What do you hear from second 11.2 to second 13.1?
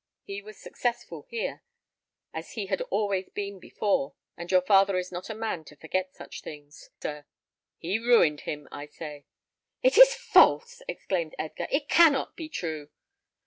Edgar. "It cannot be true."